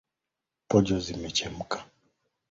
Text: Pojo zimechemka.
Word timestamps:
Pojo 0.69 0.95
zimechemka. 1.05 1.77